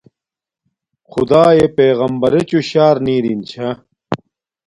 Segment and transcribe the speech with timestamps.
[1.09, 3.69] خدݳئݺ پݵغمبَرݵچُݸ شݳر نݵ رِن چھݳ.